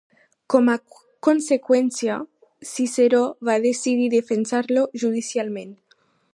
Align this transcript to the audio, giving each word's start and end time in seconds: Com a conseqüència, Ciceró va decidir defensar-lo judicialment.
Com 0.51 0.69
a 0.75 0.77
conseqüència, 1.27 2.15
Ciceró 2.71 3.21
va 3.51 3.59
decidir 3.69 4.11
defensar-lo 4.17 4.87
judicialment. 5.05 5.81